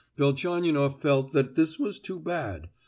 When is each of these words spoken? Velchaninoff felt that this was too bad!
Velchaninoff 0.17 0.99
felt 0.99 1.31
that 1.33 1.53
this 1.55 1.77
was 1.77 1.99
too 1.99 2.19
bad! 2.19 2.69